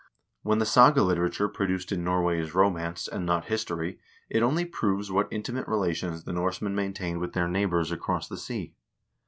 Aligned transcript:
When 0.41 0.57
the 0.57 0.65
saga 0.65 1.03
literature 1.03 1.47
produced 1.47 1.91
in 1.91 2.03
Norway 2.03 2.39
is 2.39 2.55
romance, 2.55 3.07
and 3.07 3.23
not 3.23 3.45
history, 3.45 3.99
it 4.31 4.41
only 4.41 4.65
proves 4.65 5.11
what 5.11 5.27
intimate 5.29 5.67
relations 5.67 6.23
the 6.23 6.33
Norsemen 6.33 6.73
maintained 6.73 7.19
with 7.19 7.33
their 7.33 7.47
neighbors 7.47 7.91
across 7.91 8.27
the 8.27 8.37
sea. 8.37 8.73